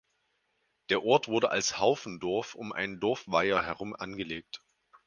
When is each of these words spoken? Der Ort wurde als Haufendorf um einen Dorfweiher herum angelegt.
Der 0.89 1.03
Ort 1.03 1.27
wurde 1.27 1.51
als 1.51 1.77
Haufendorf 1.77 2.55
um 2.55 2.71
einen 2.73 2.99
Dorfweiher 2.99 3.63
herum 3.63 3.95
angelegt. 3.95 4.63